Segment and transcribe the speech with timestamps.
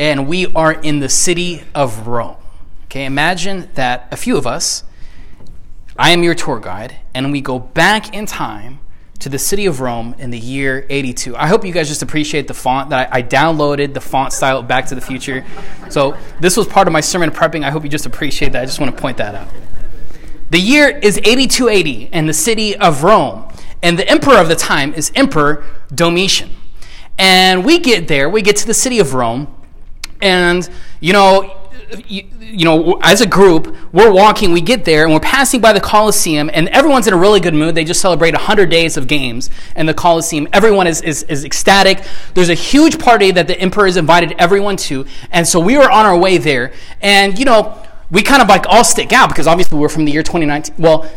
[0.00, 2.36] and we are in the city of Rome.
[2.84, 4.82] Okay, imagine that a few of us,
[5.98, 8.80] I am your tour guide, and we go back in time
[9.18, 11.36] to the city of Rome in the year 82.
[11.36, 14.62] I hope you guys just appreciate the font that I, I, downloaded, the font style
[14.62, 15.44] Back to the Future.
[15.90, 17.62] So this was part of my sermon prepping.
[17.62, 18.62] I hope you just appreciate that.
[18.62, 19.48] I just want to point that out.
[20.48, 24.94] The year is 8280 in the city of Rome, and the emperor of the time
[24.94, 25.62] is Emperor
[25.94, 26.52] Domitian.
[27.18, 29.54] And we get there, we get to the city of Rome,
[30.20, 30.68] and
[31.00, 31.56] you know,
[32.06, 35.72] you, you, know, as a group, we're walking, we get there, and we're passing by
[35.72, 37.74] the Colosseum, and everyone's in a really good mood.
[37.74, 40.46] They just celebrate 100 days of games in the Colosseum.
[40.52, 42.04] Everyone is, is, is ecstatic.
[42.34, 45.90] There's a huge party that the emperor has invited everyone to, and so we were
[45.90, 46.72] on our way there.
[47.00, 50.12] And, you know, we kind of like all stick out because obviously we're from the
[50.12, 50.74] year 2019.
[50.78, 51.10] Well,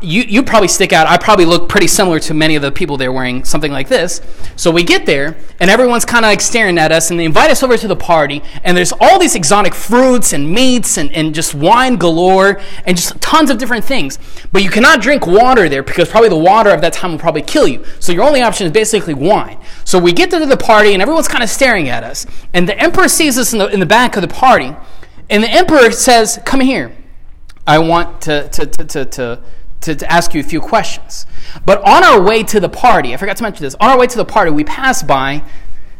[0.00, 1.08] You, you probably stick out.
[1.08, 4.20] I probably look pretty similar to many of the people there wearing something like this.
[4.54, 7.50] So we get there, and everyone's kind of like staring at us, and they invite
[7.50, 11.34] us over to the party, and there's all these exotic fruits and meats and, and
[11.34, 14.16] just wine galore and just tons of different things.
[14.52, 17.42] But you cannot drink water there because probably the water of that time will probably
[17.42, 17.84] kill you.
[17.98, 19.58] So your only option is basically wine.
[19.84, 22.78] So we get to the party, and everyone's kind of staring at us, and the
[22.78, 24.76] emperor sees us in the, in the back of the party,
[25.28, 26.94] and the emperor says, Come here.
[27.66, 29.40] I want to, to, to, to, to
[29.84, 31.26] to, to ask you a few questions.
[31.64, 34.06] But on our way to the party, I forgot to mention this, on our way
[34.06, 35.42] to the party, we passed by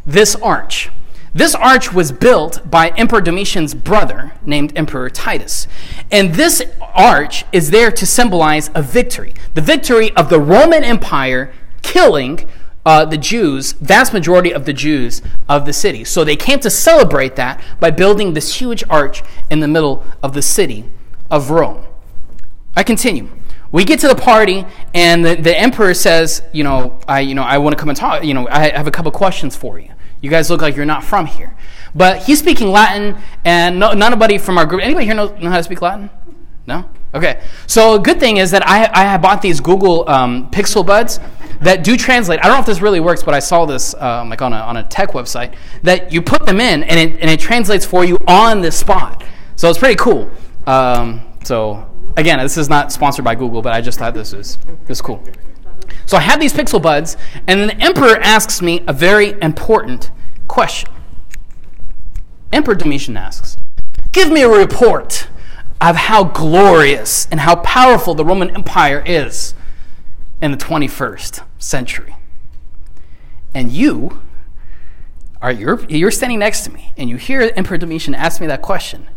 [0.05, 0.89] this arch.
[1.33, 5.67] This arch was built by Emperor Domitian's brother, named Emperor Titus.
[6.09, 6.61] And this
[6.93, 12.47] arch is there to symbolize a victory the victory of the Roman Empire killing
[12.85, 16.03] uh, the Jews, vast majority of the Jews of the city.
[16.03, 20.33] So they came to celebrate that by building this huge arch in the middle of
[20.33, 20.85] the city
[21.31, 21.83] of Rome.
[22.75, 23.29] I continue.
[23.75, 27.43] We get to the party, and the, the emperor says, you know, I, you know,
[27.43, 28.23] I want to come and talk.
[28.23, 29.89] You know, I have a couple questions for you.
[30.21, 31.57] You guys look like you're not from here.
[31.93, 34.81] But he's speaking Latin, and no, nobody from our group.
[34.81, 36.09] Anybody here know, know how to speak Latin?
[36.65, 36.89] No.
[37.13, 37.43] Okay.
[37.67, 41.19] So a good thing is that I I bought these Google um, Pixel Buds
[41.59, 42.39] that do translate.
[42.39, 44.57] I don't know if this really works, but I saw this um, like on a
[44.59, 45.53] on a tech website
[45.83, 49.25] that you put them in and it and it translates for you on the spot.
[49.57, 50.31] So it's pretty cool.
[50.65, 54.57] Um, so Again, this is not sponsored by Google, but I just thought this was
[54.85, 55.23] this cool.
[56.05, 57.17] So I have these Pixel Buds,
[57.47, 60.11] and then the Emperor asks me a very important
[60.47, 60.91] question.
[62.53, 63.57] Emperor Domitian asks,
[64.11, 65.27] Give me a report
[65.81, 69.53] of how glorious and how powerful the Roman Empire is
[70.41, 72.15] in the 21st century.
[73.53, 74.21] And you
[75.41, 78.61] are you're, you're standing next to me, and you hear Emperor Domitian ask me that
[78.61, 79.07] question,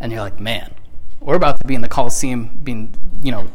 [0.00, 0.74] and you're like, man,
[1.20, 3.46] we're about to be in the Colosseum, being, you know,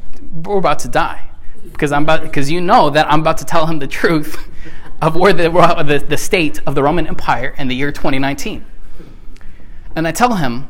[0.43, 1.29] we're about to die.
[1.63, 4.37] Because I'm about, because you know that I'm about to tell him the truth
[5.01, 8.65] of where the, uh, the, the state of the Roman Empire in the year 2019.
[9.95, 10.69] And I tell him,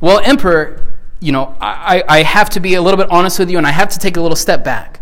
[0.00, 3.58] well, Emperor, you know, I, I have to be a little bit honest with you
[3.58, 5.00] and I have to take a little step back.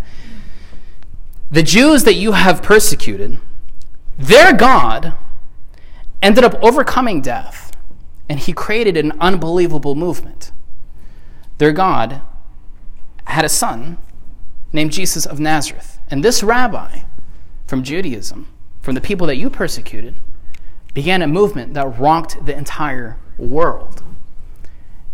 [1.50, 3.40] The Jews that you have persecuted,
[4.18, 5.14] their God
[6.22, 7.72] ended up overcoming death
[8.28, 10.52] and he created an unbelievable movement
[11.60, 12.22] their God
[13.26, 13.98] had a son
[14.72, 15.98] named Jesus of Nazareth.
[16.10, 17.00] And this rabbi
[17.66, 18.48] from Judaism,
[18.80, 20.14] from the people that you persecuted,
[20.94, 24.02] began a movement that rocked the entire world.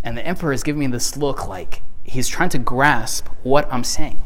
[0.05, 3.83] And the emperor is giving me this look like he's trying to grasp what I'm
[3.83, 4.21] saying.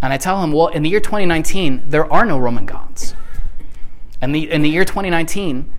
[0.00, 3.16] And I tell him, well, in the year 2019, there are no Roman gods.
[4.20, 5.72] And the, in the year 2019,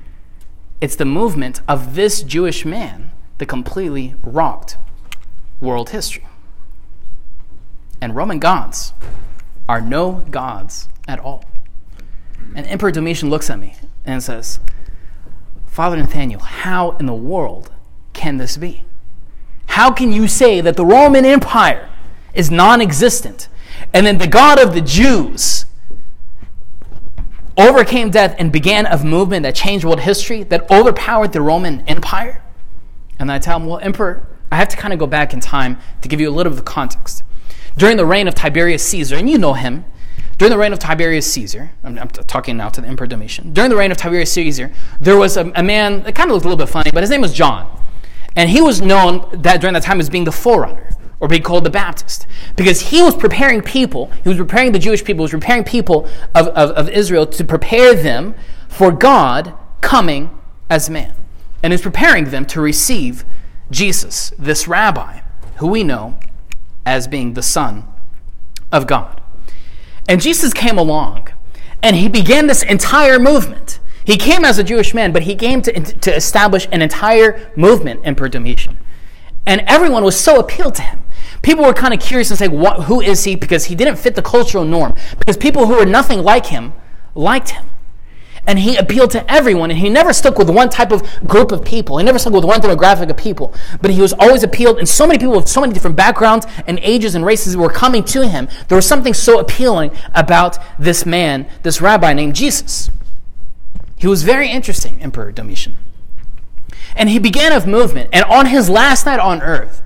[0.81, 4.78] it's the movement of this Jewish man that completely rocked
[5.59, 6.25] world history.
[8.00, 8.94] And Roman gods
[9.68, 11.44] are no gods at all.
[12.56, 13.75] And Emperor Domitian looks at me
[14.06, 14.59] and says,
[15.66, 17.72] Father Nathaniel, how in the world
[18.13, 18.84] can this be?
[19.68, 21.89] How can you say that the Roman Empire
[22.34, 23.50] is non existent
[23.94, 25.66] and then the God of the Jews
[27.57, 32.44] overcame death and began a movement that changed world history, that overpowered the Roman Empire?
[33.19, 35.79] And I tell him, Well, Emperor, I have to kind of go back in time
[36.01, 37.23] to give you a little bit of context.
[37.77, 39.85] During the reign of Tiberius Caesar, and you know him,
[40.38, 43.53] during the reign of Tiberius Caesar, I'm, I'm talking now to the Emperor Domitian.
[43.53, 44.71] During the reign of Tiberius Caesar,
[45.01, 47.09] there was a, a man that kind of looked a little bit funny, but his
[47.09, 47.67] name was John.
[48.35, 51.63] And he was known that during that time as being the forerunner, or being called
[51.63, 55.31] the Baptist, because he was preparing people, he was preparing the Jewish people, he was
[55.31, 58.35] preparing people of, of, of Israel to prepare them
[58.67, 60.29] for God coming
[60.69, 61.15] as man.
[61.63, 63.25] And is preparing them to receive
[63.72, 65.22] Jesus, this rabbi,
[65.58, 66.18] who we know
[66.86, 67.86] as being the Son
[68.72, 69.22] of God.
[70.08, 71.30] And Jesus came along
[71.84, 73.80] and he began this entire movement.
[74.06, 78.02] He came as a Jewish man, but he came to, to establish an entire movement,
[78.06, 78.78] Emperor Domitian.
[79.46, 81.04] And everyone was so appealed to him.
[81.42, 83.36] People were kind of curious and saying, what, who is he?
[83.36, 84.96] Because he didn't fit the cultural norm.
[85.19, 86.74] Because people who were nothing like him
[87.16, 87.66] liked him
[88.47, 91.63] and he appealed to everyone and he never stuck with one type of group of
[91.65, 91.97] people.
[91.97, 93.53] He never stuck with one demographic of people.
[93.81, 96.79] But he was always appealed and so many people with so many different backgrounds and
[96.81, 98.47] ages and races were coming to him.
[98.69, 102.89] There was something so appealing about this man this rabbi named jesus.
[103.97, 105.75] He was very interesting emperor domitian.
[106.95, 109.81] And he began a movement and on his last night on earth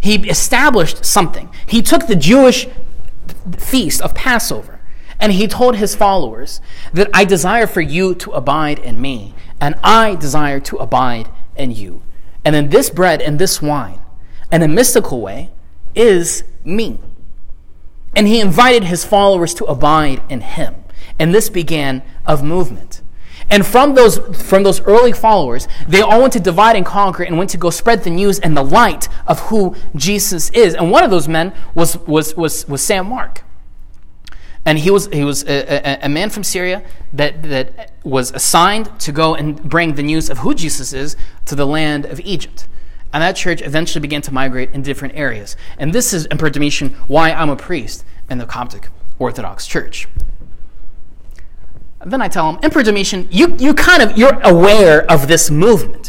[0.00, 1.50] he established something.
[1.66, 2.66] He took the jewish
[3.58, 4.75] feast of passover
[5.18, 6.60] and he told his followers
[6.92, 11.70] that I desire for you to abide in me, and I desire to abide in
[11.70, 12.02] you.
[12.44, 14.00] And then this bread and this wine,
[14.52, 15.50] in a mystical way,
[15.94, 17.00] is me.
[18.14, 20.74] And he invited his followers to abide in him.
[21.18, 23.02] And this began of movement.
[23.48, 24.18] And from those,
[24.48, 27.70] from those early followers, they all went to divide and conquer and went to go
[27.70, 30.74] spread the news and the light of who Jesus is.
[30.74, 33.06] And one of those men was, was, was, was St.
[33.06, 33.42] Mark.
[34.66, 36.82] And he was, he was a, a, a, man from Syria
[37.12, 41.54] that, that was assigned to go and bring the news of who Jesus is to
[41.54, 42.66] the land of Egypt.
[43.12, 45.56] And that church eventually began to migrate in different areas.
[45.78, 48.88] And this is, Emperor Domitian, why I'm a priest in the Coptic
[49.20, 50.08] Orthodox Church.
[52.00, 55.48] And then I tell him, Emperor Domitian, you, you kind of, you're aware of this
[55.48, 56.05] movement.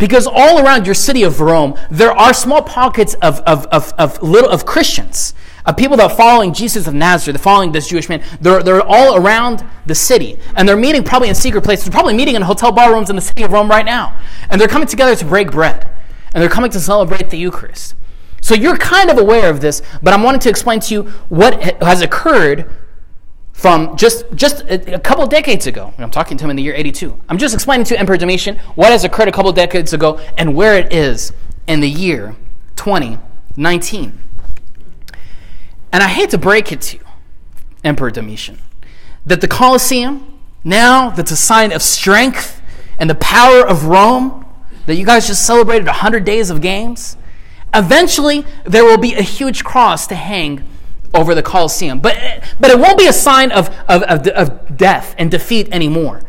[0.00, 4.20] Because all around your city of Rome, there are small pockets of, of, of, of,
[4.22, 5.34] little, of Christians
[5.66, 8.24] of people that are following Jesus of Nazareth, following this Jewish man.
[8.40, 10.38] They're, they're all around the city.
[10.56, 11.84] And they're meeting probably in secret places.
[11.84, 14.18] They're probably meeting in hotel ballrooms in the city of Rome right now.
[14.48, 15.86] And they're coming together to break bread.
[16.32, 17.94] And they're coming to celebrate the Eucharist.
[18.40, 21.62] So you're kind of aware of this, but I'm wanting to explain to you what
[21.82, 22.70] has occurred
[23.60, 25.92] from just, just a, a couple decades ago.
[25.98, 27.20] I'm talking to him in the year 82.
[27.28, 30.78] I'm just explaining to Emperor Domitian what has occurred a couple decades ago and where
[30.78, 31.34] it is
[31.66, 32.34] in the year
[32.76, 34.18] 2019.
[35.92, 37.04] And I hate to break it to you,
[37.84, 38.60] Emperor Domitian,
[39.26, 42.62] that the Colosseum, now that's a sign of strength
[42.98, 44.46] and the power of Rome,
[44.86, 47.18] that you guys just celebrated 100 days of games,
[47.74, 50.66] eventually there will be a huge cross to hang
[51.14, 52.00] over the Colosseum.
[52.00, 52.16] But,
[52.58, 56.22] but it won't be a sign of, of, of, of death and defeat anymore.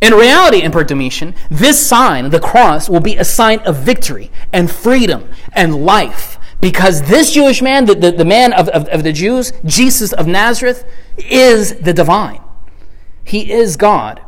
[0.00, 4.70] In reality, Emperor Domitian, this sign, the cross, will be a sign of victory and
[4.70, 9.12] freedom and life because this Jewish man, the, the, the man of, of, of the
[9.12, 10.84] Jews, Jesus of Nazareth,
[11.18, 12.40] is the divine.
[13.24, 14.22] He is God.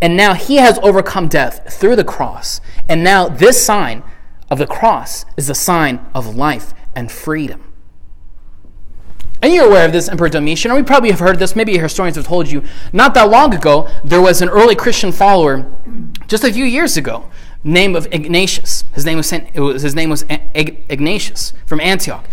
[0.00, 2.60] And now he has overcome death through the cross.
[2.88, 4.02] And now this sign
[4.50, 7.67] of the cross is a sign of life and freedom.
[9.40, 12.16] And you're aware of this, Emperor Domitian, or we probably have heard this, maybe historians
[12.16, 12.62] have told you.
[12.92, 15.70] Not that long ago, there was an early Christian follower,
[16.26, 17.30] just a few years ago,
[17.62, 18.84] name of Ignatius.
[18.94, 22.24] His name was, his name was Ignatius from Antioch.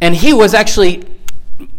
[0.00, 1.04] And he was actually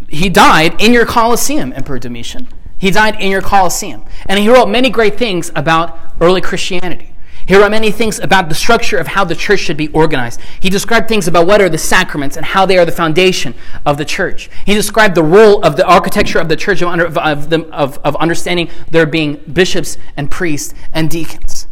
[0.07, 2.47] he died in your Colosseum, Emperor Domitian.
[2.77, 4.05] He died in your Colosseum.
[4.25, 7.06] And he wrote many great things about early Christianity.
[7.47, 10.41] He wrote many things about the structure of how the church should be organized.
[10.59, 13.55] He described things about what are the sacraments and how they are the foundation
[13.85, 14.49] of the church.
[14.65, 18.69] He described the role of the architecture of the church of, of, of, of understanding
[18.91, 21.67] there being bishops and priests and deacons.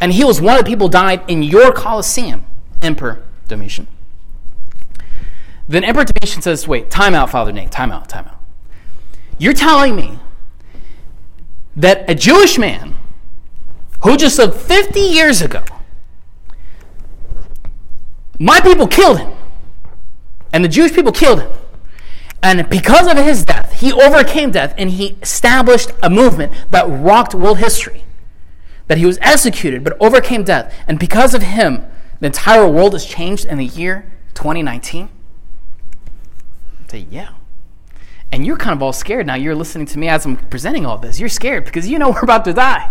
[0.00, 2.44] And he was one of the people died in your Colosseum,
[2.82, 3.86] Emperor Domitian.
[5.68, 8.40] Then Emperor Domitian says, wait, time out, Father Nate, time out, time out.
[9.38, 10.18] You're telling me
[11.76, 12.96] that a Jewish man
[14.02, 15.62] who just lived 50 years ago,
[18.38, 19.32] my people killed him,
[20.52, 21.52] and the Jewish people killed him.
[22.42, 27.34] And because of his death, he overcame death and he established a movement that rocked
[27.34, 28.04] world history
[28.86, 30.74] that he was executed but overcame death.
[30.88, 31.84] And because of him,
[32.20, 35.08] the entire world has changed in the year 2019?
[36.88, 37.34] I say, yeah.
[38.32, 39.34] And you're kind of all scared now.
[39.34, 41.20] You're listening to me as I'm presenting all this.
[41.20, 42.90] You're scared because you know we're about to die.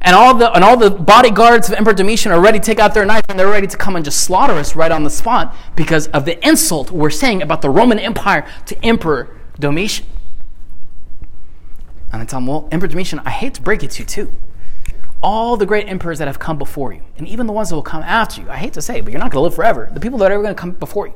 [0.00, 2.94] And all the and all the bodyguards of Emperor Domitian are ready to take out
[2.94, 5.54] their knife and they're ready to come and just slaughter us right on the spot
[5.74, 10.06] because of the insult we're saying about the Roman Empire to Emperor Domitian.
[12.12, 14.32] And I tell him, well, Emperor Domitian, I hate to break it to you too
[15.22, 17.82] all the great emperors that have come before you, and even the ones that will
[17.82, 18.48] come after you.
[18.50, 19.88] I hate to say, but you're not going to live forever.
[19.92, 21.14] The people that are ever going to come before you.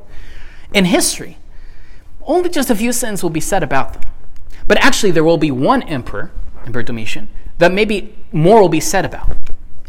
[0.73, 1.37] In history,
[2.23, 4.03] only just a few sentences will be said about them.
[4.67, 6.31] But actually, there will be one emperor,
[6.65, 9.29] Emperor Domitian, that maybe more will be said about.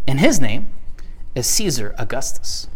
[0.06, 0.68] And his name
[1.34, 2.68] is Caesar Augustus.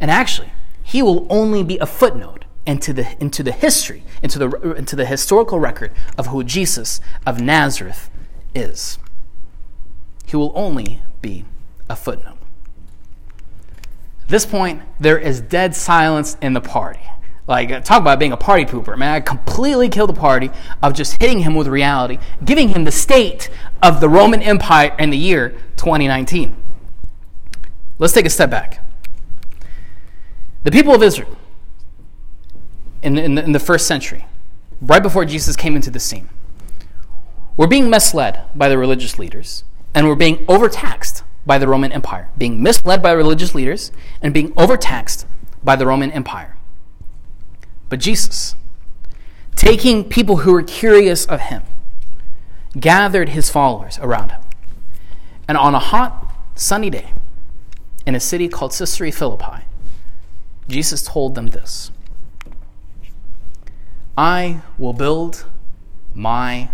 [0.00, 4.48] And actually, he will only be a footnote into the, into the history, into the,
[4.72, 8.10] into the historical record of who Jesus of Nazareth
[8.54, 8.98] is.
[10.26, 11.44] he will only be
[11.88, 12.38] a footnote.
[14.22, 17.00] At this point, there is dead silence in the party.
[17.46, 18.96] Like, uh, talk about being a party pooper.
[18.96, 20.50] Man, I completely killed the party
[20.82, 23.50] of just hitting him with reality, giving him the state
[23.82, 26.56] of the Roman Empire in the year 2019.
[27.98, 28.84] Let's take a step back.
[30.62, 31.36] The people of Israel
[33.02, 34.26] in in the, in the first century,
[34.80, 36.28] right before Jesus came into the scene,
[37.56, 42.30] were being misled by the religious leaders and were being overtaxed by the Roman Empire,
[42.38, 43.90] being misled by religious leaders
[44.22, 45.26] and being overtaxed
[45.64, 46.56] by the Roman Empire.
[47.92, 48.56] But Jesus,
[49.54, 51.62] taking people who were curious of him,
[52.80, 54.40] gathered his followers around him.
[55.46, 57.12] And on a hot, sunny day
[58.06, 59.66] in a city called Caesarea Philippi,
[60.68, 61.90] Jesus told them this
[64.16, 65.44] I will build
[66.14, 66.70] my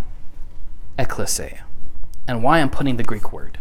[0.97, 1.65] ecclesia.
[2.29, 3.59] And why I'm putting the Greek word.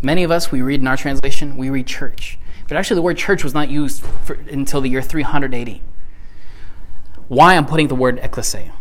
[0.00, 2.38] Many of us, we read in our translation, we read church.
[2.66, 5.80] But actually, the word church was not used for, until the year 300 AD
[7.32, 8.74] why I'm putting the word ecclesia.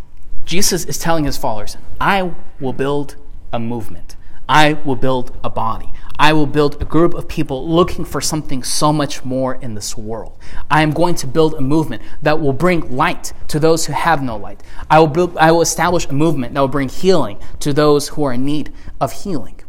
[0.43, 3.15] Jesus is telling his followers, I will build
[3.53, 4.17] a movement.
[4.49, 5.93] I will build a body.
[6.19, 9.95] I will build a group of people looking for something so much more in this
[9.95, 10.37] world.
[10.69, 14.21] I am going to build a movement that will bring light to those who have
[14.21, 14.61] no light.
[14.89, 18.23] I will, build, I will establish a movement that will bring healing to those who
[18.25, 19.61] are in need of healing.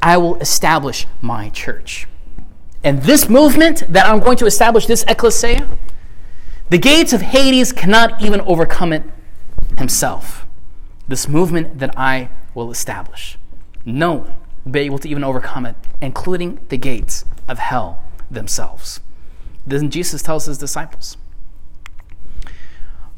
[0.00, 2.06] I will establish my church.
[2.84, 5.68] And this movement that I'm going to establish, this ecclesia,
[6.70, 9.02] the gates of Hades cannot even overcome it
[9.76, 10.46] himself.
[11.08, 13.36] This movement that I will establish.
[13.84, 14.34] No one
[14.64, 19.00] will be able to even overcome it, including the gates of hell themselves.
[19.66, 21.16] Then Jesus tells his disciples,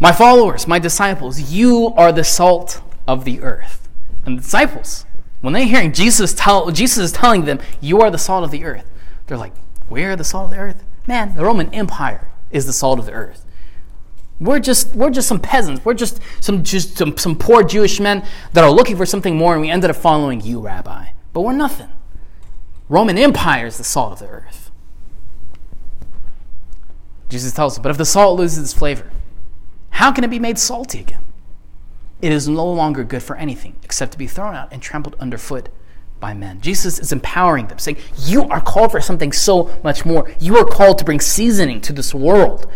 [0.00, 3.86] My followers, my disciples, you are the salt of the earth.
[4.24, 5.04] And the disciples,
[5.42, 8.64] when they're hearing Jesus tell Jesus is telling them, You are the salt of the
[8.64, 8.90] earth,
[9.26, 9.54] they're like,
[9.88, 10.84] Where the salt of the earth?
[11.06, 13.44] Man, the Roman Empire is the salt of the earth.
[14.40, 15.84] We're just we're just some peasants.
[15.84, 19.52] We're just some just some, some poor Jewish men that are looking for something more,
[19.52, 21.08] and we ended up following you, Rabbi.
[21.32, 21.88] But we're nothing.
[22.88, 24.70] Roman Empire is the salt of the earth.
[27.28, 29.10] Jesus tells us, but if the salt loses its flavor,
[29.90, 31.22] how can it be made salty again?
[32.20, 35.70] It is no longer good for anything except to be thrown out and trampled underfoot
[36.22, 36.60] by men.
[36.62, 40.30] Jesus is empowering them, saying, You are called for something so much more.
[40.38, 42.72] You are called to bring seasoning to this world.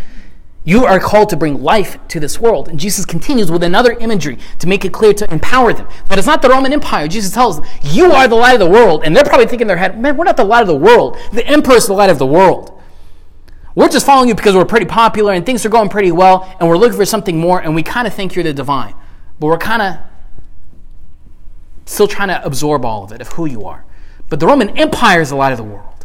[0.65, 2.69] You are called to bring life to this world.
[2.69, 5.87] And Jesus continues with another imagery to make it clear to empower them.
[6.09, 7.07] That it's not the Roman Empire.
[7.07, 9.05] Jesus tells them, You are the light of the world.
[9.05, 11.17] And they're probably thinking in their head, Man, we're not the light of the world.
[11.33, 12.83] The emperor is the light of the world.
[13.77, 16.69] We're just following you because we're pretty popular and things are going pretty well and
[16.69, 18.95] we're looking for something more and we kind of think you're the divine.
[19.39, 19.99] But we're kind of
[21.87, 23.85] still trying to absorb all of it, of who you are.
[24.29, 25.97] But the Roman Empire is the light of the world.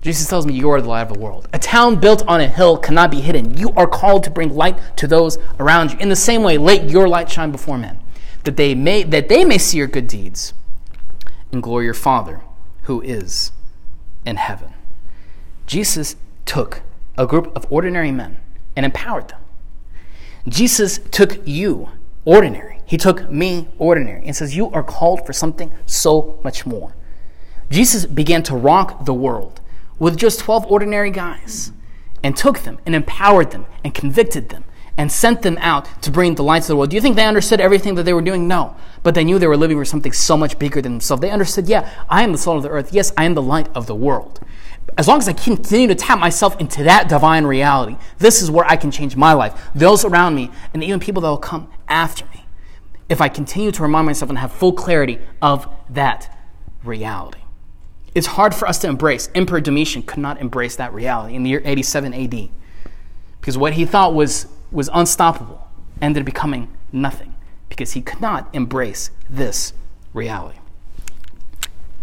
[0.00, 1.48] Jesus tells me you are the light of the world.
[1.52, 3.56] A town built on a hill cannot be hidden.
[3.56, 5.98] You are called to bring light to those around you.
[5.98, 7.98] In the same way, let your light shine before men,
[8.44, 10.54] that they may that they may see your good deeds
[11.52, 12.40] and glory your Father
[12.82, 13.52] who is
[14.24, 14.72] in heaven.
[15.66, 16.82] Jesus took
[17.18, 18.38] a group of ordinary men
[18.76, 19.40] and empowered them.
[20.48, 21.90] Jesus took you,
[22.28, 26.94] ordinary, he took me, ordinary, and says, You are called for something so much more.
[27.70, 29.62] Jesus began to rock the world
[29.98, 31.72] with just 12 ordinary guys
[32.22, 34.64] and took them and empowered them and convicted them
[34.98, 36.90] and sent them out to bring the light to the world.
[36.90, 38.46] Do you think they understood everything that they were doing?
[38.46, 38.76] No.
[39.02, 41.22] But they knew they were living for something so much bigger than themselves.
[41.22, 42.92] They understood, yeah, I am the salt of the earth.
[42.92, 44.40] Yes, I am the light of the world.
[44.98, 48.66] As long as I continue to tap myself into that divine reality, this is where
[48.66, 52.24] I can change my life, those around me, and even people that will come after
[52.26, 52.44] me
[53.08, 56.36] if I continue to remind myself and have full clarity of that
[56.84, 57.40] reality.
[58.14, 59.28] It's hard for us to embrace.
[59.34, 62.48] Emperor Domitian could not embrace that reality in the year 87 AD
[63.40, 65.68] because what he thought was, was unstoppable
[66.02, 67.34] ended up becoming nothing
[67.68, 69.72] because he could not embrace this
[70.12, 70.58] reality.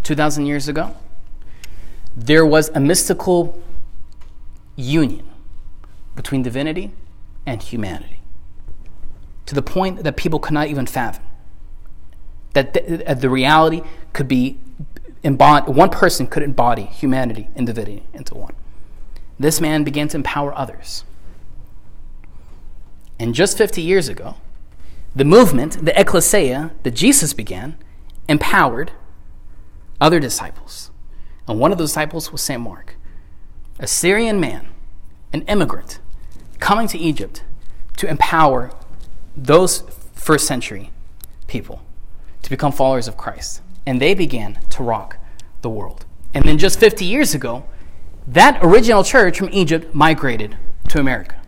[0.02, 0.96] 2,000 years ago,
[2.16, 3.62] there was a mystical
[4.74, 5.28] union
[6.14, 6.92] between divinity
[7.44, 8.15] and humanity
[9.46, 11.24] to the point that people could not even fathom.
[12.52, 14.58] That the, the reality could be
[15.22, 18.54] embodied, one person could embody humanity and divinity into one.
[19.38, 21.04] This man began to empower others.
[23.18, 24.36] And just 50 years ago,
[25.14, 27.76] the movement, the ecclesia that Jesus began,
[28.28, 28.92] empowered
[30.00, 30.90] other disciples.
[31.48, 32.60] And one of those disciples was St.
[32.60, 32.96] Mark,
[33.78, 34.68] a Syrian man,
[35.32, 36.00] an immigrant,
[36.58, 37.42] coming to Egypt
[37.96, 38.72] to empower
[39.36, 39.82] those
[40.14, 40.90] first century
[41.46, 41.82] people
[42.42, 43.62] to become followers of Christ.
[43.88, 45.16] and they began to rock
[45.62, 46.04] the world.
[46.34, 47.64] And then just 50 years ago,
[48.26, 50.56] that original church from Egypt migrated
[50.88, 51.40] to America.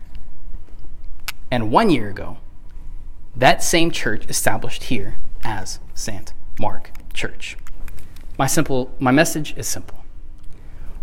[1.51, 2.37] And one year ago,
[3.35, 6.33] that same church established here as St.
[6.59, 7.57] Mark Church.
[8.37, 10.05] My simple my message is simple.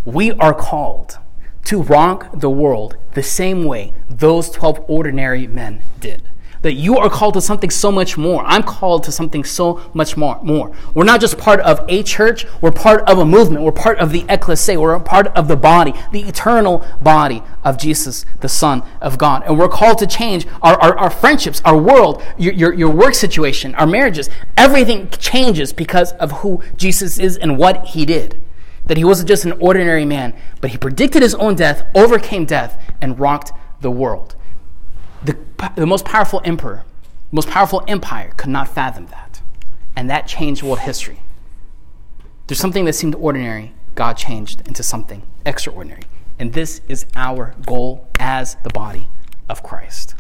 [0.07, 1.19] We are called
[1.65, 6.23] to rock the world the same way those 12 ordinary men did
[6.67, 8.45] that you are called to something so much more.
[8.45, 10.43] I'm called to something so much more.
[10.43, 10.73] More.
[10.95, 13.63] We're not just part of a church, we're part of a movement.
[13.63, 14.81] We're part of the ecclesia.
[14.81, 19.45] We're a part of the body, the eternal body of Jesus, the Son of God.
[19.47, 23.15] And we're called to change our, our, our friendships, our world, your, your, your work
[23.15, 24.29] situation, our marriages.
[24.57, 28.43] Everything changes because of who Jesus is and what he did
[28.87, 32.81] that he wasn't just an ordinary man, but he predicted his own death, overcame death,
[33.01, 34.37] and rocked the world
[35.27, 36.85] the, the most powerful emperor,
[37.33, 39.41] most powerful empire could not fathom that.
[39.95, 41.21] And that changed world history.
[42.47, 46.03] There's something that seemed ordinary, God changed into something extraordinary.
[46.39, 49.09] And this is our goal as the body
[49.49, 50.15] of Christ.